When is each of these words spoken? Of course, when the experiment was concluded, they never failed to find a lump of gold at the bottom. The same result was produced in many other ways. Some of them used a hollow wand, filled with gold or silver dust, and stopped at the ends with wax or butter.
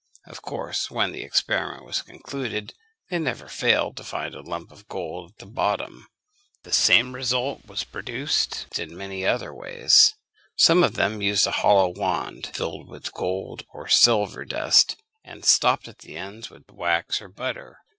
Of 0.25 0.41
course, 0.41 0.89
when 0.89 1.11
the 1.11 1.21
experiment 1.21 1.85
was 1.85 2.01
concluded, 2.01 2.73
they 3.11 3.19
never 3.19 3.47
failed 3.47 3.95
to 3.97 4.03
find 4.03 4.33
a 4.33 4.41
lump 4.41 4.71
of 4.71 4.87
gold 4.87 5.33
at 5.33 5.37
the 5.37 5.45
bottom. 5.45 6.07
The 6.63 6.73
same 6.73 7.13
result 7.13 7.67
was 7.67 7.83
produced 7.83 8.79
in 8.79 8.97
many 8.97 9.27
other 9.27 9.53
ways. 9.53 10.15
Some 10.55 10.81
of 10.83 10.95
them 10.95 11.21
used 11.21 11.45
a 11.45 11.51
hollow 11.51 11.89
wand, 11.89 12.49
filled 12.51 12.89
with 12.89 13.13
gold 13.13 13.63
or 13.71 13.87
silver 13.87 14.43
dust, 14.43 14.95
and 15.23 15.45
stopped 15.45 15.87
at 15.87 15.99
the 15.99 16.17
ends 16.17 16.49
with 16.49 16.63
wax 16.71 17.21
or 17.21 17.27
butter. 17.27 17.77